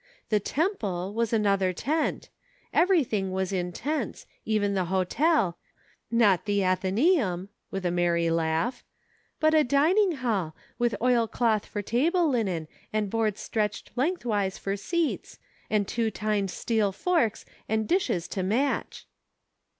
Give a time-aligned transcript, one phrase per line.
[0.29, 2.29] The' temple' was another tent—
[2.73, 5.59] everything was in tents; even the hotel,
[6.09, 8.83] not the 'athenaeum,'"— with a merry laugh,—
[9.39, 14.75] "but a dining hall, with oil cloth for table linen and boards stretched lengthwise for
[14.75, 15.37] seats,
[15.69, 19.05] and two tined steel forks and dishes to match."